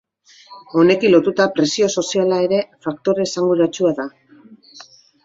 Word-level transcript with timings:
Honekin 0.83 1.11
lotuta 1.15 1.45
presio 1.57 1.89
soziala 2.01 2.39
ere 2.45 2.63
faktore 2.87 3.27
esanguratsua 3.29 3.93
da. 4.01 4.07